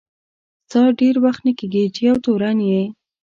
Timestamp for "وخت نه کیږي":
1.25-1.83